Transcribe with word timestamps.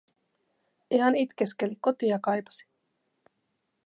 Ihan 0.97 1.15
itkeskeli, 1.17 1.77
kotia 1.81 2.19
kaipasi. 2.29 2.67